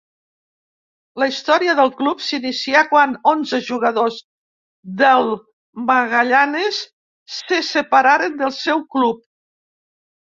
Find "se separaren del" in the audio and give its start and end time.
7.39-8.57